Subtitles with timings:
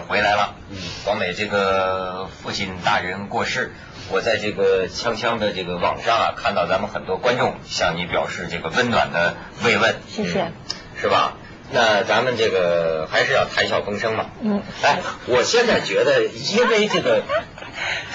[0.00, 0.54] 回来了。
[0.70, 0.76] 嗯，
[1.06, 3.72] 王美这个父亲大人过世，
[4.10, 9.96] 我在这个锵锵的这个网上啊，看到咱们很多观众向你表示这个温暖的慰问。
[10.08, 10.52] 谢谢。
[11.00, 11.34] 是吧？
[11.70, 14.26] 那咱们这个还是要谈笑风生嘛。
[14.40, 14.62] 嗯。
[14.82, 17.22] 哎，我现在觉得，因为这个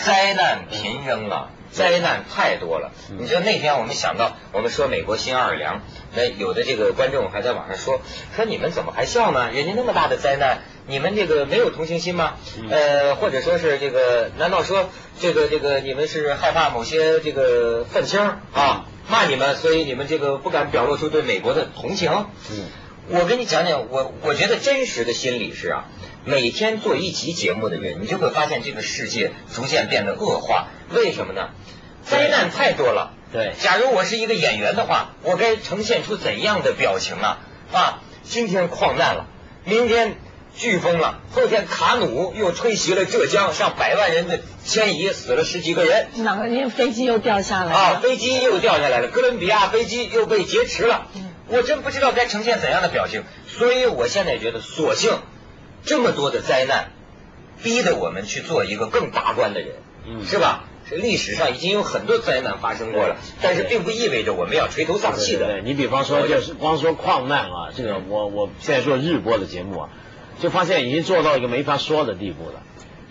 [0.04, 1.50] 灾难频仍啊。
[1.74, 5.82] 灾难太多了，你知道那天我们想到，我们说美国新奥尔良，
[6.16, 8.00] 那有的这个观众还在网上说，
[8.36, 9.52] 说你们怎么还笑呢？
[9.52, 12.36] 人家那么大的灾难，你们这个没有同情心吗？
[12.70, 18.20] 呃，或者说是这个，难道说这个这个你们是害怕某些这个愤青
[18.54, 22.28] 啊骂你们，所以你们这个不敢表露出对美国的同情？
[22.52, 22.66] 嗯，
[23.10, 25.86] 我跟你讲讲，我我觉得真实的心理是啊。
[26.26, 30.70] 每天做一集节目的人，你就会发现这个世界逐渐变得恶化。
[30.90, 31.50] 为什么呢？
[32.06, 33.14] 灾难太多了。
[33.32, 37.40] 对，假如我是一个演员的话，我该呈现出怎样的表情啊？
[37.72, 39.26] 啊，今天矿难了，
[39.66, 40.18] 明天
[40.58, 46.08] 飓风了，后天卡努又吹袭了浙江，上百万人的迁移，死了十几个人。
[46.18, 46.48] 哪个？
[46.48, 47.78] 因为飞机又掉下来了。
[47.78, 51.08] 啊，飞机又掉下来了，哥伦比亚飞机又被劫持了。
[51.48, 55.18] 我真不知道该呈现怎样的表情，所以我现在觉得，索性。
[55.86, 56.92] 这么多的灾难，
[57.62, 59.76] 逼得我们去做一个更达观的人，
[60.08, 60.64] 嗯是吧？
[60.90, 65.62] 这历史上已经有很多灾难发生过了，但是并不意味着我们要垂头丧气的。
[65.62, 69.90] 你比方说，就是光说矿难啊，这个我我现在做日播的节目啊，
[70.40, 72.62] 就发现已经做到一个没法说的地步了。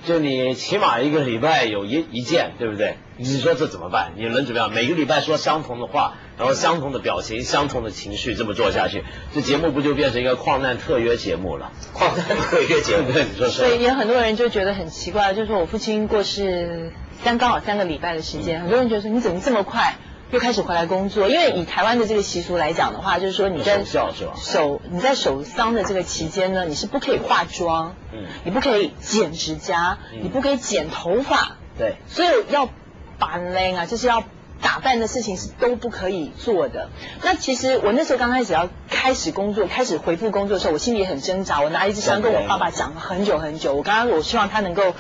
[0.05, 2.97] 就你起码一个礼拜有一一件，对不对？
[3.19, 4.15] 你说这怎么办？
[4.17, 4.73] 你能怎么样？
[4.73, 11.71] 每个礼拜说相同的话，然后相同的表情、相同的情绪，这么做下去，这节目不就变成一个矿难特约节目了？
[11.93, 13.53] 矿难特约节目， 你说是？
[13.53, 16.93] 所以也很多人就觉得很奇怪，就是说我父亲过世
[17.23, 19.95] 三刚好三个礼拜的时间，很多人觉得说你怎么这么快？
[20.31, 32.71] 又开始回来工作，因为以台湾的这个习俗来讲的话，就是说你在守你在守丧的这个期间呢，你是不可以化妆，嗯，你不可以剪指甲，你不可以剪头发，对，所以要
[33.19, 34.25] 扮靓啊，就是要
[34.63, 36.89] 打扮的事情是都不可以做的。
[37.23, 41.61] 那其实我那时候刚开始要开始工作，开始回复工作的时候，我心里也很挣扎。
[41.61, 43.75] 我拿一支香跟我爸爸讲了很久很久。
[43.75, 44.95] 我刚刚我希望他能够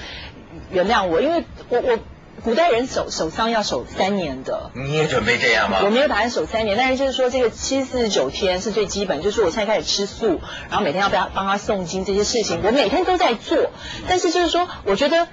[0.70, 1.98] 原谅我，因为我我。
[2.42, 5.80] 古代人守守丧要守三年的，你也准备这样吗？
[5.84, 13.70] 我没有打算守三年，但是就是说这个七四十九天是最基本，就是我现在开始吃素，然后每天要不要帮他诵经这些事情，我每天都在做。
[14.08, 15.28] 但是就是说，我觉得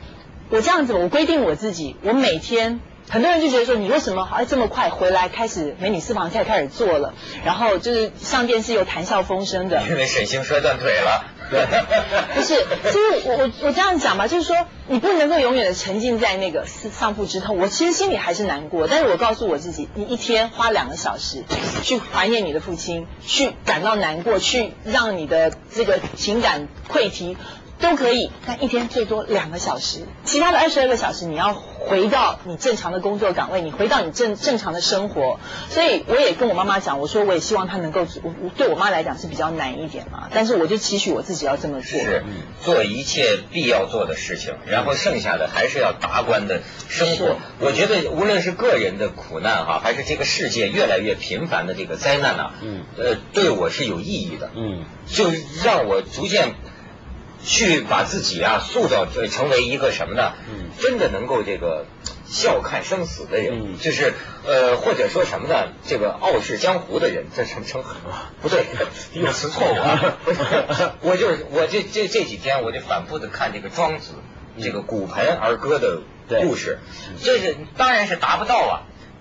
[0.50, 11.26] 我这样子，我规定我自己，我每天很多人就觉得说，你为什么哎这么快回来开始美女私房菜开始做了，然后就是上电视又谈笑风生的，因为沈星摔断腿了。
[12.36, 14.56] 不是，其实我我我这样讲吧，就是说
[14.88, 17.58] 你不能够永远的沉浸在那个丧丧父之痛。
[17.58, 21.44] 我其实心里还是难过，但是我告诉我自己，你一天花两个小时
[21.82, 27.36] 去怀念你的父亲，去感到难过，去让你的这个情感溃堤。
[27.80, 35.40] 都可以，但一天最多两个小时，其他的二十二个小时你要回到你正常的工作岗位，你回到你正正常的生活。
[35.70, 42.24] 所以我也跟我妈妈讲，我说我也希望她能够，我对我妈来讲是比较难一点嘛，但是我就期许我自己要这么做，是
[42.62, 47.38] 做一切必要做的事情，然后剩下的还是要达观的生活。
[47.60, 55.32] 我觉得无论是个人的苦难哈，还是这个世界越来越频繁的这个灾难呐，嗯，呃，对我是有意义的，嗯，就
[55.64, 56.56] 让我逐渐。
[57.44, 60.34] 去把自己啊塑造成为一个什么呢？
[60.50, 61.86] 嗯，真的能够这个
[62.30, 64.14] 笑看生死的人，就是
[64.46, 65.70] 呃或者说什么呢？
[65.88, 67.84] 这个傲视江湖的人，这称称
[68.42, 68.66] 不对，
[69.14, 70.18] 用词错误啊！
[71.02, 74.14] 我就是我这这这几天我就反复的看这个庄子
[74.62, 76.02] 这个骨盆儿歌的
[76.42, 76.80] 故事，
[77.24, 78.74] 这是当然是达不到啊，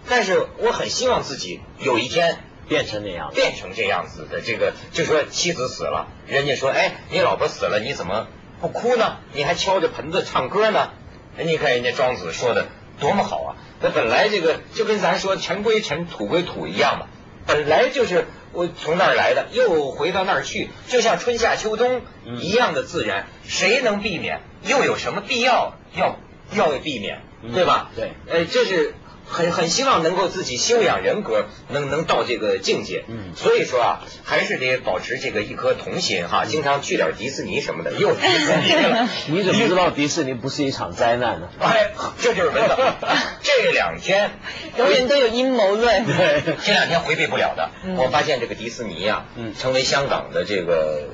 [0.08, 2.38] 但是我很希望自己有一天。
[2.69, 8.29] 变成那样，变成这样子的这个，就说妻子死了，人家说，哎，你老婆死了，你怎么
[8.61, 9.17] 不哭呢？
[9.32, 10.91] 你还敲着盆子唱歌呢？
[11.38, 12.67] 哎，你看人家庄子说的
[13.00, 13.56] 多么好啊！
[13.81, 17.06] 那本来这个就跟咱说尘归尘，土归土一样嘛，
[17.47, 22.03] 本来就是我从那儿来的，又回到那儿去，就像春夏秋冬
[22.41, 24.41] 一样的自然，谁能避免？
[24.62, 26.17] 又有什么必要要
[26.53, 27.23] 要避免？
[27.55, 27.91] 对吧？
[27.97, 28.94] 对，哎，这是。
[29.28, 33.04] 很很希望能够自己修养人格，能能到这个境界。
[33.08, 37.92] 嗯，所以说啊，还是得保持这个一颗童心哈，经常去点迪士尼什么的。
[37.92, 41.48] 又迪士尼了， 你怎么知道迪士尼不是一场灾难呢？
[41.60, 41.90] 哎，
[42.20, 42.96] 这就是为了
[43.42, 44.30] 这两天
[44.78, 46.06] 永远都有阴谋论。
[46.06, 47.70] 对，这两天回避不了的。
[47.96, 51.10] 我发现这个迪士尼啊，嗯，成为香港的这个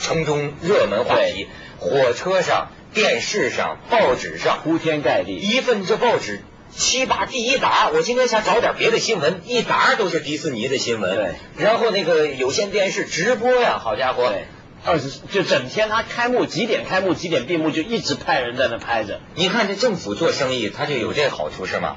[0.00, 1.46] 城中热门话题，
[1.78, 6.42] 火车上、电视上、报纸上铺天盖地，一份这报纸。
[6.74, 11.14] 七八第一沓，我今天想找点别的新闻，一沓都是迪士尼的新闻。
[11.14, 14.46] 对，然后那个有线电视直播呀，好家伙，对，
[14.84, 19.20] 二十就整天他开幕几点开幕几点闭幕就一直派人在那拍着。
[19.34, 21.96] 你看这政府做生意，他就有这好处是吗？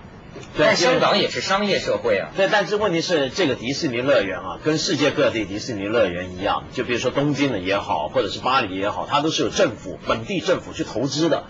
[0.58, 2.30] 对但香港也是商业社会啊。
[2.36, 11.46] 对，但是问题是，这个迪士尼乐园啊，跟世界各地迪士尼乐园一样，就比如说东京的也好，或者是巴黎也好，它都是有政府本地政府去投资的，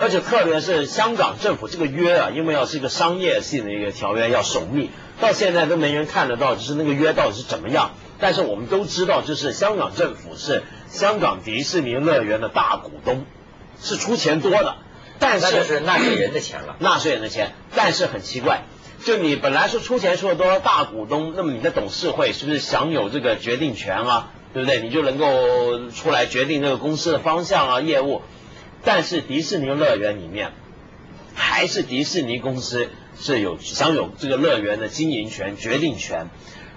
[0.00, 7.90] 而且特别是香港政府这个约啊，因为要是一个商业性的一个条约，要守密，到现在都没人看得到，就是那个约到底是怎么样。
[8.18, 13.26] 但是我们都知道，就是香港政府是香港迪士尼乐园的大股东，
[13.78, 14.76] 是出钱多的，
[15.18, 16.76] 但那就是纳税人的钱了。
[16.78, 18.62] 纳税人的钱，但是很奇怪，
[19.04, 24.30] 就你本来说出钱出的多，大股东，那么你的董事会是不是享有这个决定权啊？
[24.54, 24.80] 对不对？
[24.80, 28.22] 你就能够出来决定这个公司的方向啊、业务。
[28.84, 30.52] 但是迪士尼乐园里面，
[31.34, 32.88] 还是迪士尼公司
[33.18, 36.28] 是有享有这个乐园的经营权、决定权。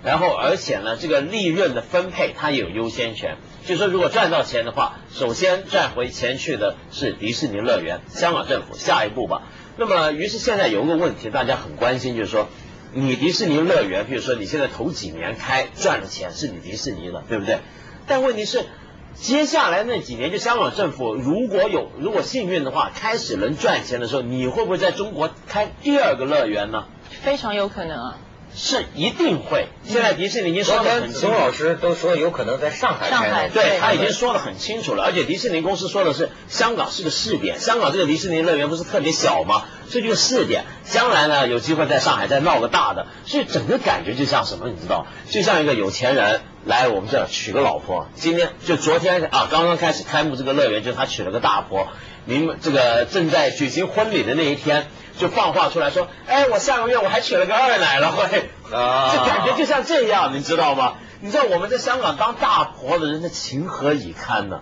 [0.04, 3.38] 然后，而且呢，这个利润的分配它也有优先权。
[3.66, 9.44] 就说如果赚到钱的话，首先赚回钱去的是迪士尼乐园，香港政府下一步吧。
[9.78, 12.50] 那么，于是现在有个问题，大家很关心，就是说，
[12.92, 17.60] 你迪士尼乐园，比如说你现在头几年开赚了钱，是你迪士尼的，对不对？
[18.06, 18.66] 但问题是，
[19.15, 26.86] 接下来那几年，就香港政府如果有如果幸运的话，开始能赚钱的时候，你会不会在中国开第二个乐园呢？
[27.10, 28.18] 非常有可能啊。
[28.56, 29.68] 是一定会。
[29.84, 33.12] 现在迪士尼已经说昨得很清楚老师都说有可能在上海开。
[33.12, 39.66] 上海对对他已经说得很清楚了，而且迪士尼公司说的是香港是个试点，香港这个迪士尼乐园不是特别小吗？
[39.90, 45.08] 这就是试点，将来呢有机会在上海再闹个大的，所以整个感觉就像什么，你知道？
[45.30, 51.88] 就像一个有钱人来我们这儿娶个老婆，今天就昨天啊刚刚开始开幕这个乐园，就他娶了个大婆，
[52.26, 54.88] 明这个正在举行婚礼的那一天。
[55.18, 60.94] 就放话出来说，哎，我下个月我还娶了个二奶了，会，啊就感觉就像这样，你知道吗？
[61.21, 64.60] 你知道我们在香港当大婆的人，那情何以堪呢？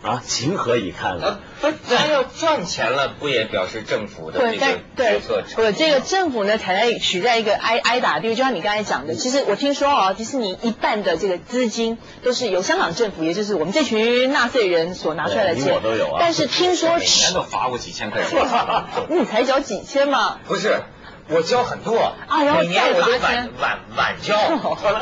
[0.00, 18.38] 啊，情何以堪呃了？，不，他要赚钱了，不也表示政府的对，这个决策成我这个政府呢，才在取在一个挨挨打的地位，就像你刚才讲的，其实我听说哦，迪士尼一半的这个资金都是由香港政府，也就是我们这群纳税人所拿出来的钱我都有啊，但是听说每年都罚我几千块钱。
[19.10, 20.80] 你才缴几千嘛，不是，
[21.30, 24.36] 我交很多，啊每年我都晚晚晚交。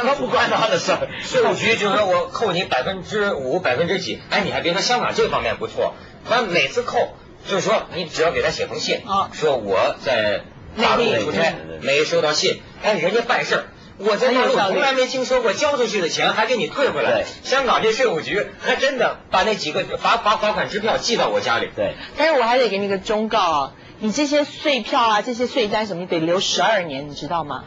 [0.02, 1.08] 那不关他的事儿。
[1.22, 5.94] 税务局就说我扣你百分之五、百分之几，哎，你还别说，香港这方面不错，
[6.28, 7.14] 他每次扣
[7.46, 10.42] 就是说你只要给他写封信，啊说我在
[10.80, 13.64] 大陆出差嗯没收到信，哎，人家办事儿。
[13.98, 17.24] 我在大陆从来没听说过交出去的钱还给你退回来。
[17.42, 21.70] 香港这税务局还真的把那几个罚罚罚款支票寄到我家里。
[21.74, 27.64] 对，但是我还得给你个忠告啊，你这些税票啊，这些税单什么，你得留十二年，你知道吗？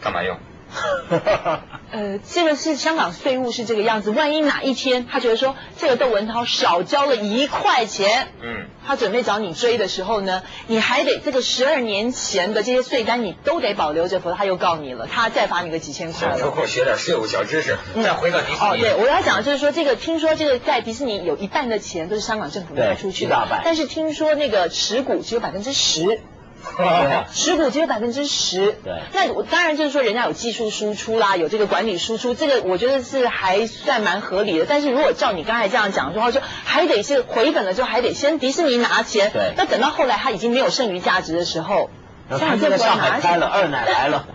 [0.00, 0.36] 干嘛用？
[1.92, 16.38] 呃，这个是香港税务是这个样子，万一哪一天他觉得说这个窦文涛少交了一块钱，嗯，他准备找你追的时候呢，你还得这个十二年前的这些税单你都得保留着，否则他又告你了，他再罚你个几千块了。
[16.38, 18.82] 有空学点税务小知识，再回到迪士哦，尼。
[18.82, 26.20] 对，我要讲的就是说，这个听说这个在迪士尼有一半的钱都是香港政府拿出去的对一大半，但是听说那个持股只有百分之十。
[27.32, 34.66] 持股只有百分之十，对那我当然就是说人家有技术输出啦，有这个管理输出，这个我觉得是还算蛮合理的。
[34.68, 41.88] 但是如果照你刚才这样讲的话，就还得是回本了之后还得先迪士尼拿钱，对那等到后来他已经没有剩余价值的时候，
[42.28, 44.26] 然后他就在上海开了，二奶来了。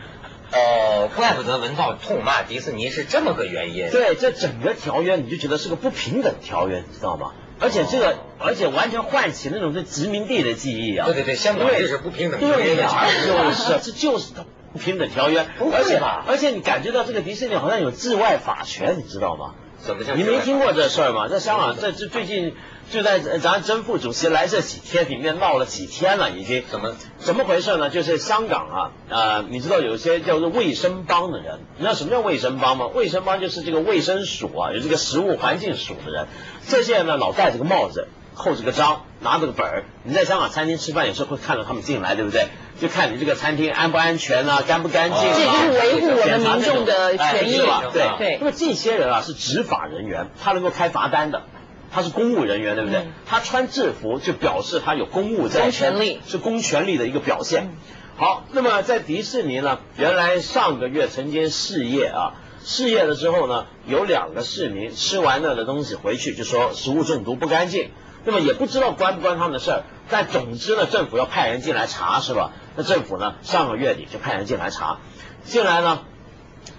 [0.53, 3.89] 哦， 怪不得文道痛骂迪士尼是这么个原因。
[3.89, 7.31] 对，这整个条约你就觉得是个不平等条约，你知道吗？
[7.61, 11.05] 而且这个，而且完全唤起那种对殖民地的记忆啊！
[11.05, 19.53] 对对对香港因为这是不平等条约对呀、的产物就是这就是它不平等条约，而且吧而且你感觉到这个迪士尼好像有治外法权，你知道吗？
[19.79, 21.27] 怎么叫你没听过这事儿吗？
[21.27, 22.55] 在香港，这这最近
[22.91, 26.63] 就在咱曾副主席来这几天里面闹了几天了，已经。
[26.69, 26.93] 怎么？
[27.19, 27.89] 怎么回事呢？
[27.89, 32.87] 就是香港啊，呃，你知道有些叫做卫生帮的人，你知道什么叫卫生帮吗？
[32.87, 36.27] 卫生帮就是这个卫生署啊，有这个食物环境署的人，
[36.67, 39.85] 这些人呢老戴着个帽子，扣着个章，拿着个本儿。
[40.03, 42.47] 你在香港餐厅吃饭，有时候会看到他们进来，对不对？
[42.81, 45.33] 就看你这个餐厅安不安全啊，干不干净啊。
[45.37, 51.43] 这就是维护我们民众的权益哎吧对对那么这些人啊是执法人员，他能够开罚单的。
[51.91, 52.99] 他是公务人员，对不对？
[53.01, 57.65] 嗯他穿制服就表示他有公务在身，公权力是公权力的一个表现。
[57.65, 57.69] 嗯
[58.17, 62.33] 好，那么在迪士尼呢，原来上个月曾经试业啊，
[62.63, 67.89] 试业了之后呢，有两个市民吃完了的东西回去就说食物中毒不干净，
[68.23, 69.83] 那么也不知道关不关他们的事儿。
[70.09, 72.51] 但总之呢，政府要派人进来查，是吧？
[72.75, 74.99] 那政府呢，上个月底就派人进来查，
[75.43, 76.01] 进来呢，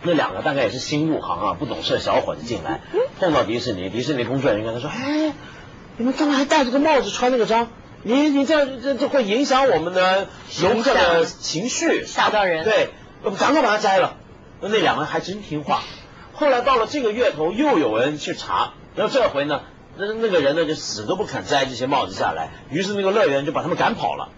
[0.02, 2.82] 那两个大概也是新入行啊，不懂事小伙子进来，
[3.22, 5.32] 碰到迪士尼，迪士尼工作人员跟他说：“哎，
[5.96, 7.68] 你们干嘛还戴着个帽子，穿那个章？
[8.02, 10.26] 你你这样这这会影响我们的
[10.60, 12.64] 游客的情绪，吓到人。
[12.64, 12.90] 对，
[13.38, 14.16] 赶快把它摘了。
[14.60, 15.82] 那那两个人还真听话。
[16.32, 19.60] 后来到了这个月头，又有人去查，然后这回呢，
[19.96, 24.30] 那那个人呢就死都不肯摘这些帽子下来，于是那个乐园就把他们赶跑了。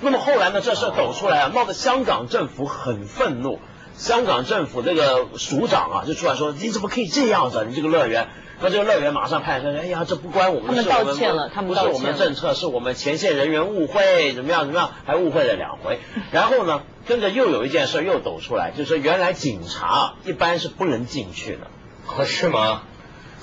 [0.00, 3.58] 那么后来呢，这事抖出来啊，闹得香港政府很愤怒。
[4.02, 7.64] 香港政府那个署长啊，就出来说：“你怎么可以这样子？
[7.68, 8.26] 你这个乐园。”
[8.60, 16.00] 那这个乐园马上派人说：“哎呀，这不关我们的事，他们道歉了，他们不是我们政策，是我们前线人员误会，怎么样怎么样，还误会了两回。
[16.32, 21.68] 然后呢，跟着又有一件事又抖出来，就是说原来警察一般是不能进去的，
[22.08, 22.82] 可是吗？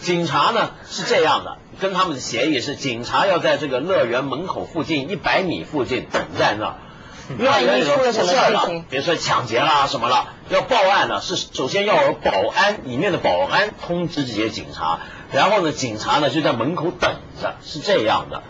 [0.01, 6.75] 警察呢是这样的，跟他们的协议是，警察要在这个乐园门口附近一百米附近等在那
[7.33, 7.37] 儿。
[7.37, 8.85] 乐园出了什么事情？
[8.89, 14.99] 比如说抢劫啦什么了，要报案呢，是首先要有保安里面的保安通知这些警察，
[15.31, 18.43] 然后呢，警察呢就在门口等着，是这样的。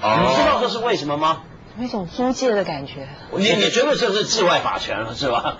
[0.00, 1.42] 你知道这是为什么吗？
[1.78, 3.08] 有一种租借的感觉。
[3.32, 5.58] 你你觉得这是治外法权了是吧？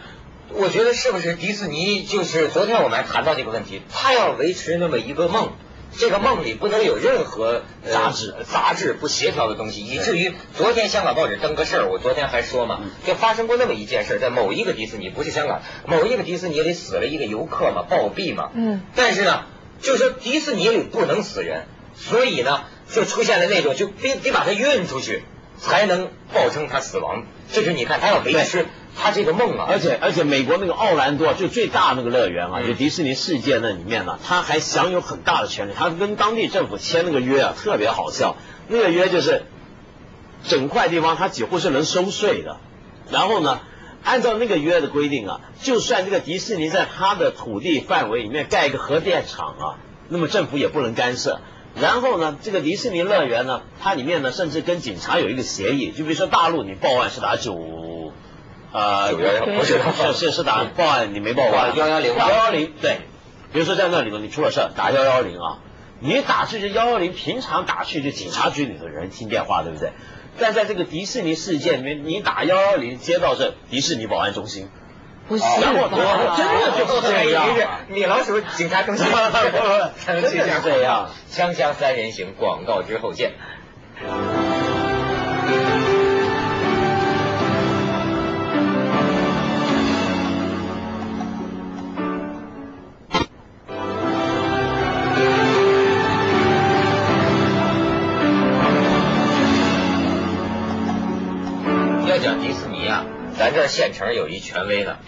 [0.50, 5.48] 我觉得是不是迪士尼就是昨天我们还谈到这个问题，他要维持那么一个梦，
[5.98, 19.46] 这个梦里不能有任何杂质、杂质不协调的东西，以至于昨天香港报纸登个事儿，我昨天还说嘛，就发生过那么一件事，在某一个迪士尼，不是香港，某一个迪士尼里死了一个游客嘛，暴毙嘛，嗯，但是呢，
[19.80, 25.22] 就是说迪士尼里不能死人，所以呢，就出现了那种就得得把他运出去，
[25.58, 28.66] 才能报称他死亡，就是你看他要维持。
[28.96, 35.72] 他这个梦啊，而且而且美国那个奥兰多就最大那个乐园啊，就迪士尼世界那里面呢，他还享有很大的权利。
[35.74, 38.36] 他跟当地政府签那个约啊，特别好笑。
[38.68, 39.42] 那个约就是，
[40.44, 42.58] 整块地方他几乎是能收税的。
[43.10, 43.60] 然后呢，
[44.04, 49.64] 按照那个约的规定啊，就算这个迪士尼在他的土地范围里面盖一个核电厂啊，
[50.08, 51.40] 那么政府也不能干涉。
[51.80, 57.83] 然后呢，这个迪士尼乐园呢，它里面呢，甚至跟警察有一个协议，就比如说大陆你报案是打九。
[58.74, 63.02] 呃，不是，是是是打报案，你没报完，幺幺零，幺幺零，对，
[63.52, 65.58] 比如说在那里头你出了事打幺幺零啊，
[66.00, 69.92] 你打去这幺幺零，平常打去就警察局里的人听电话，对不对？
[70.40, 74.68] 但在这个迪士尼事件里面，你打幺幺零接到这迪士尼保安中心，
[75.28, 75.88] 不是，真的
[76.76, 77.46] 就是这样，
[77.86, 79.06] 米老鼠警察中心，
[80.04, 83.34] 真的是这样，锵锵三人行，广告之后见。
[103.74, 104.98] 县城有一权威呢，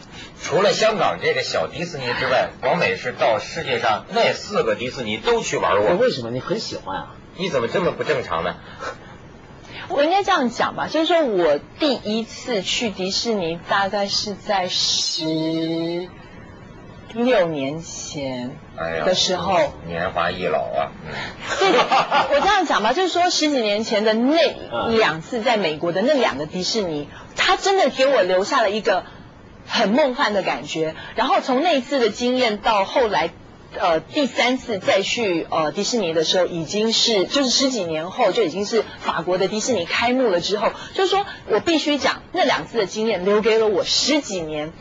[0.42, 5.94] 除了香港这个小迪士尼之外，广美是到世界上那四个迪士尼都去玩过。
[5.94, 7.14] 为什么你很喜欢啊？
[7.37, 8.56] 你怎么这么不正常呢？
[9.88, 16.08] 我应该这样讲吧，就是说我第一次去迪士尼大概是在十
[17.14, 19.56] 六年前的时候，
[19.87, 20.90] 年华易老啊。
[21.61, 21.68] 对，
[22.35, 27.08] 我这样讲吧，就是说十几年前的那两次在美国的那两个迪士尼。
[27.37, 29.05] 他真的给我留下了一个
[29.66, 33.31] 很梦幻的感觉，然后从那一次的经验到后来，
[33.78, 44.73] 呃，第三次再去呃迪士尼的时候，已经是就是十几年后就已经是法国的迪士尼开幕了之后，就是说我必须讲那两次的经验留给了我十几年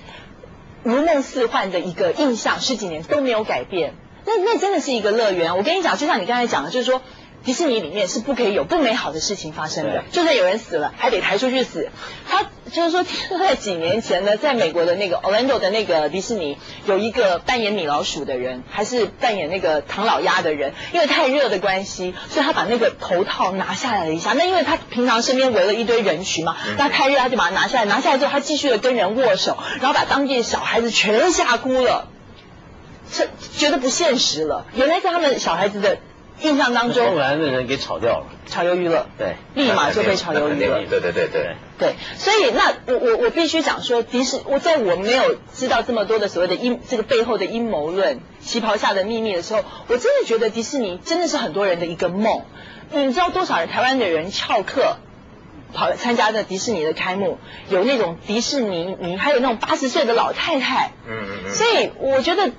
[0.83, 3.93] 如梦似幻的一个印象，十几年都没有改变。
[4.25, 7.01] 那那真的是一个乐园，我跟你讲，就像你刚才讲的，就是说。
[7.45, 11.89] 迪士尼里面是不可以有不美好的事情发生的，就算有人死了，还得抬出去死。
[12.27, 13.05] 他就是说，
[13.37, 24.33] 在几年前呢，在美国的那个 Orlando 的那个迪士尼，有一个扮演米老鼠的人，还是扮演那个唐老鸭的人，因为太热的关系，所以他把那个头套拿下来了一下。
[24.33, 27.85] 那因为他平常身边围了一堆人群嘛，那太热他就把它拿下来。
[27.85, 32.07] 拿下来之后，他继续的跟人握手，然后把当地的小孩子全吓哭了，
[33.13, 34.65] 这觉得不现实了。
[34.73, 35.99] 原来在他们小孩子的。
[36.41, 52.41] 印象当中，后来的人给炒掉了，炒鱿鱼了，对，立马就被炒鱿鱼了，对对对对对，所以那我我我必须讲说，迪士我在我没有知道这么多的所谓的阴这个背后的阴谋论、旗袍下的秘密的时候，我真的觉得迪士尼真的是很多人的一个梦。
[52.91, 54.97] 你知道多少人台湾的人翘课
[55.73, 57.39] 跑来参加的迪士尼的开幕，
[57.69, 62.51] 有那种迪士尼迷，还有那种八十岁的老太太，嗯嗯嗯，所以我觉得。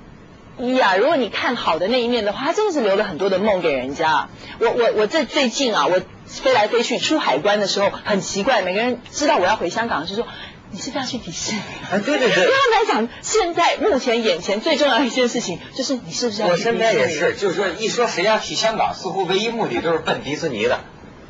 [0.58, 4.28] 一啊，如果你看好的那一面的话，他真的是留了很多的梦给人家。
[4.58, 10.26] 我我我这最近啊，我飞来飞去出海关的时候，很奇怪，每个人知道我要回香港，就说
[10.70, 11.60] 你是不是要去迪士尼？
[11.90, 12.44] 啊，对对对对。
[12.44, 16.78] 他们来讲，现在目前眼前最重要的一件事情，就是你是不是要去迪士尼？
[16.78, 20.80] 我身边也是，就是说一说谁要去香港，似乎唯一目的都是奔迪士尼的。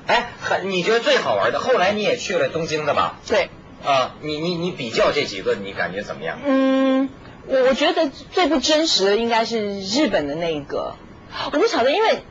[0.06, 1.58] 哎，很你觉得最好玩的？
[1.58, 3.18] 后来你也去了东京的吧？
[3.26, 3.50] 对。
[3.84, 6.38] 啊，你你你比较这几个，你感觉怎么样？
[6.44, 7.08] 嗯。
[7.48, 10.96] 我我觉得最不真实的应该是日本的那一个，
[11.52, 12.22] 我不晓得，因为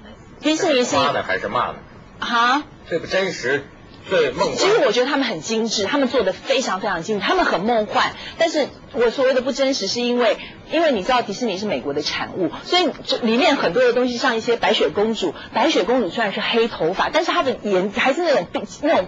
[0.42, 1.76] 迪士尼是夸的还是骂的？
[2.20, 2.64] 哈？
[2.88, 3.64] 最不真实，
[4.10, 4.58] 最梦幻。
[4.58, 8.14] 其实我觉得他们很精致，他们做的非常非常精致，他们很梦幻。
[8.38, 10.38] 但是我所谓的不真实，是因为
[10.72, 19.08] 因为你知道迪士尼是美国的产物，所以这里面很多的东西，像一些白雪公主，白雪公主虽然是黑头发，但是她的眼还是那种那种。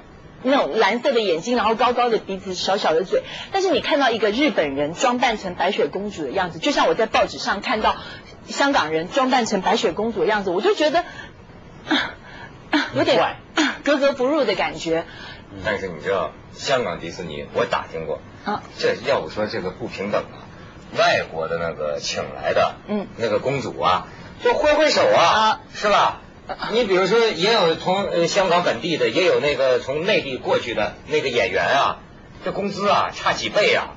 [0.50, 3.24] 那种蓝色的眼睛，然后高高的鼻子，小小的嘴。
[3.52, 7.96] 但是你看到一个日本人装扮成白雪公主的样子，就像我在报纸上看到
[8.48, 11.04] 香港人装扮成白雪公主的样子，我就觉得
[12.96, 13.36] 有点
[13.84, 15.06] 格格不入的感觉。
[15.64, 20.44] 但是你知道，香港迪士尼我打听过，啊，这要不说这个不平等啊，
[20.98, 24.08] 外国的那个请来的，嗯，那个公主啊，
[24.44, 26.22] 就挥挥手啊，是吧？
[26.72, 32.00] 你比如说，也有从呃香港本地的，也有那个从内地过去的那个演员啊，
[32.46, 33.96] 这工资啊差几倍啊！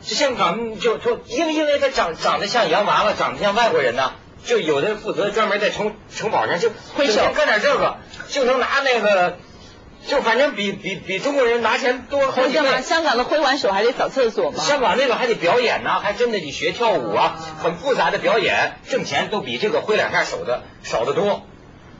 [0.00, 4.12] 这香港就就因为因为他长长得像洋娃娃，长得像外国人呢，
[4.44, 7.96] 就有的负责专门在城城堡上就挥手干点这个，
[8.28, 9.36] 就能拿那个，
[10.06, 12.80] 就反正比比比中国人拿钱多好几倍。
[12.80, 14.62] 香港的挥完手还得扫厕所吗？
[14.62, 21.42] 香港那个还得表演呢，还真的得学跳舞啊，很复杂的表演，挣钱都比这个挥两下手的少得多。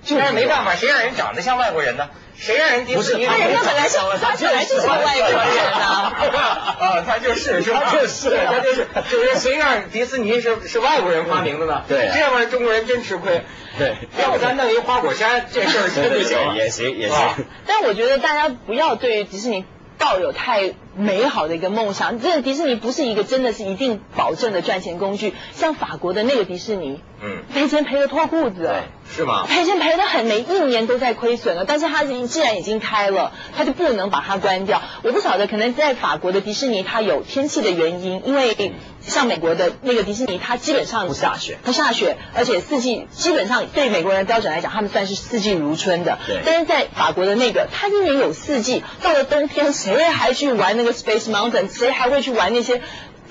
[0.08, 2.08] 就是没办法，谁让人长得像外国人呢？
[2.40, 3.26] 谁让人迪士尼？
[3.26, 6.12] 他人家本来想了，他本来就像外国人呢。
[6.78, 7.90] 啊，他就是，是吧？
[7.92, 11.82] 就是，他就是，就是谁让迪士尼是是外国人发明的呢？
[11.88, 13.44] 对，这样玩意中国人真吃亏。
[13.76, 17.18] 对，要不咱弄一花果山，这事儿真的行，也行也行。
[17.66, 19.64] 但我觉得大家不要对迪士尼
[19.98, 20.74] 抱有太。
[21.00, 25.32] 美好的一个梦想，这个迪士尼不是一个真的是一定保证的赚钱工具。
[25.52, 28.68] 像法国的那个迪士尼，嗯，赔钱赔的脱裤子，
[29.08, 29.46] 是吗？
[29.46, 31.64] 赔钱赔的很，每一年都在亏损了。
[31.64, 34.82] 但是它既然已经开了，它就不能把它关掉。
[35.04, 38.72] 我不晓得，可能在法国的迪士尼它有天气的原因，因为
[39.08, 46.18] 像美国的那个迪士尼，它基本上不下雪，不下雪，而且四季基本上对美国人的标准来讲，他们算是四季如春的。
[46.26, 46.40] 对。
[46.44, 52.82] 但是在法国的那个，它一年有四季，到了冬天，谁还去玩那个？Space Mountain，谁还会去玩那些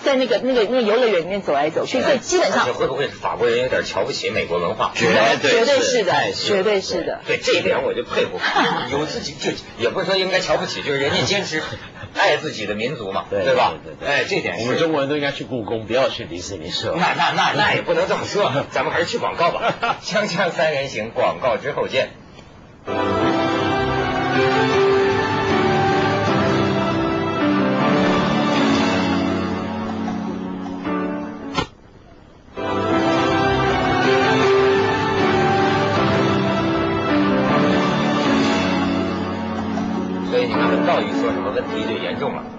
[0.04, 2.02] 在那个那个那个游乐园里面走来走去？
[2.02, 4.92] 所以基本上会不会法国人有点瞧不起美国文化？
[4.96, 5.08] 绝
[5.42, 7.22] 对绝对是的，绝对是的。
[7.26, 8.40] 对这一点我就佩服，
[8.92, 11.62] 有自己就也不是说应该瞧不起，就是人家坚持
[12.18, 13.74] 爱自己的民族嘛，对吧？
[14.06, 16.98] 哎，这点我们中国人都应该去故宫，不要去迪士尼，是吧？
[17.00, 19.98] 那那那那也不能这么说， 咱们还是去广告吧。
[20.04, 22.10] 锵锵三人行，广告之后见。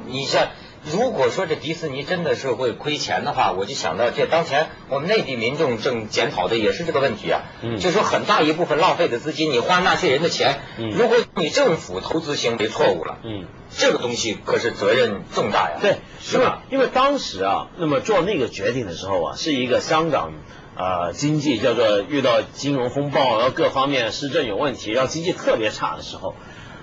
[0.09, 0.49] 你像，
[0.85, 7.43] 如果说这迪士尼真的是会亏钱的话，我就想到这当前我们内地民众正检讨的也是这个问题啊。
[7.63, 15.79] 嗯，就说很大一部分浪费的资金，你花纳税人的钱，嗯，如果你政府投资行为错误了，嗯，这个东西可是责任重大呀。
[15.83, 16.63] 对，是吧？
[16.71, 20.33] 因为当时啊，那么做那个决定的时候啊，是一个香港
[20.77, 26.35] 呃经济叫做遇到金融风暴，然后各方面施政有问题，然后经济特别差的时候。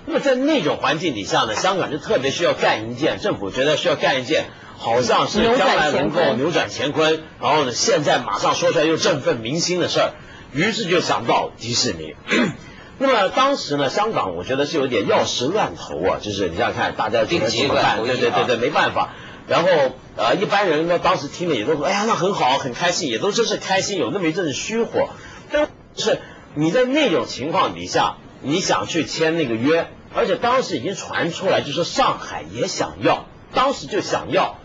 [0.08, 4.44] 那么在那种环境底下呢，香港就特别需要干一件，政府觉得需要干一件，
[4.78, 10.12] 好像是将来能够扭转乾坤，然后呢，现在马上说出来又振奋民心的事儿，
[10.52, 12.14] 于是就想到迪士尼。
[12.98, 17.98] 那么当时呢，香港我觉得是有点药石乱投啊，就是你想想看，大家怎么办？
[18.06, 19.10] 对对对对，没办法。
[19.48, 19.68] 然后
[20.16, 25.08] 呃，一般人呢，当时听了也都说，哎呀，那很好，很开心，也都真是开心，有那么一阵子虚火。
[25.50, 26.20] 但是
[26.54, 28.18] 你在那种情况底下。
[28.42, 34.56] 你想去签那个约，而且当时已经传出来，就说上海也想要，当时就想要。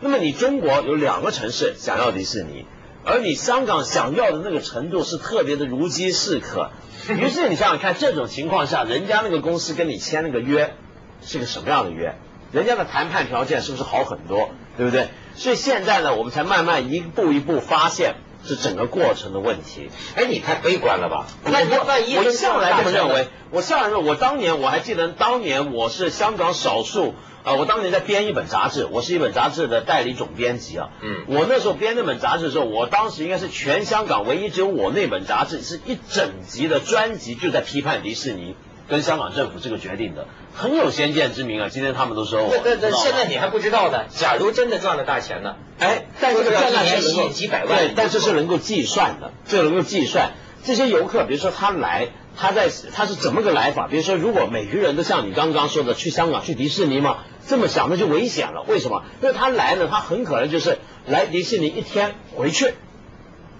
[0.00, 2.66] 那么你中国有两个城市想要迪士尼，
[3.04, 6.70] 而你香港想要的那个程度是特别的如饥似渴。
[7.08, 10.74] 于是你想想看，这种情况下，人家那个公司跟你签那个约
[11.22, 12.14] 是个什么样的约？
[12.52, 14.50] 人家的谈判条件是不是好很多？
[14.76, 15.08] 对不对？
[15.34, 18.14] 所以现在呢，我们才慢慢一步一步发现。
[18.44, 19.90] 是整个过程的问题。
[20.14, 21.26] 哎，你太悲观了吧？
[21.44, 30.90] 那你万一我向来这么认为，我向来认为，我当年我还记得，当年我是香港少数啊，我当年在编一本杂志，我是一本杂志的代理总编辑啊。
[31.00, 38.54] 嗯我那时候编那本杂志的时候，我当时应该是全香港唯一只有我那本杂志是一整集的专辑，就在批判迪士尼
[38.88, 41.68] 跟香港政府这个决定的，很有先见之明啊。
[41.68, 44.04] 今天他们都说我那那那知道了现在你还不知道呢。
[44.08, 45.56] 假如真的赚了大钱呢？
[45.78, 50.32] 哎，但是赚大钱能够几百万对，但这是能够计算的，这能够计算。
[50.64, 53.86] 这些游客，比如说他来，他在他是怎么个来法？
[53.86, 58.64] 比如说，如果每个人都像你刚刚说的去香港、去迪士尼嘛，这么想那就危险了。
[58.66, 59.04] 为什么？
[59.22, 62.74] 因为他来呢，他很可能就是来迪士尼一天回去，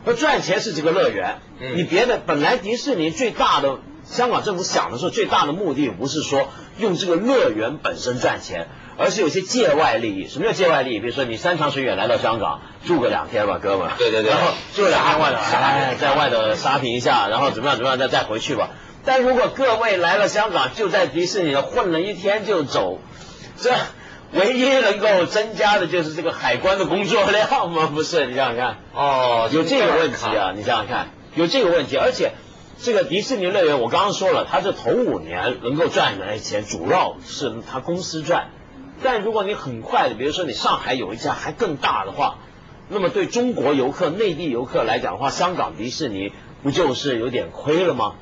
[0.05, 1.39] 那赚钱是这个乐园。
[1.61, 3.79] 嗯你别的本来迪士尼最大的，
[4.11, 10.29] 香港政府想的时候最大的目的不是说用这个乐园本身赚钱，而是有些界外利益。
[10.29, 10.99] 什么叫界外利益？
[11.01, 13.93] 比如说你山长水远来到香港住个两天吧，哥们儿。
[13.99, 14.31] 对对对。
[14.31, 18.71] 然后住两天外头，沙哎，在外头沙评一下，然后怎么样怎么样，再再回去吧。
[19.05, 22.99] 但如果各位来了香港，就在迪士尼混了一天就走，
[23.59, 23.73] 这
[24.33, 27.91] 唯一能够增加的就是这个海关的工作量吗？
[27.95, 28.27] 不是？
[28.27, 28.77] 你想想看。
[28.95, 32.33] 哦有这个问题啊，你想想看，有这个问题，而且
[32.81, 38.51] 这个迪士尼乐园，我刚刚说了，它是头五年能够赚的钱，主要是它公司赚。
[39.03, 42.39] 但如果你很快的，比如说你上海有一家还更大的话，
[42.89, 48.15] 那么对中国游客、内地游客来讲的话，香港迪士尼不就是有点亏了吗？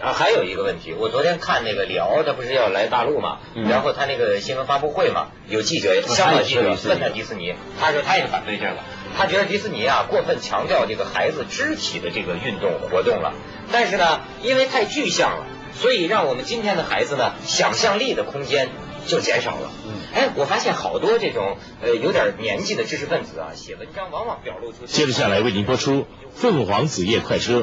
[0.00, 8.76] 啊，还有一个问题，我昨天看那个李敖，他不是要来大陆嘛，嗯然后他那个新闻发布会嘛，有记者，香港记者问他迪士尼，他说他也反对这个，
[9.18, 13.34] 他觉得迪士尼啊过分强调这个孩子肢体的这个运动活动了，
[13.72, 18.68] 但是呢，因为太具象了，所以让我们今天的孩子呢想象力的空间
[19.08, 19.72] 就减少了。
[19.84, 26.02] 嗯哎，我发现好多这种呃有点年纪的知识分子啊，写文章往往表露出接着下来为您播出
[26.32, 27.60] 《凤凰子夜快车》。